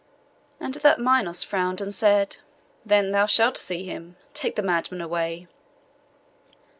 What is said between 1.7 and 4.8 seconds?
and said, 'Then thou shalt see him; take the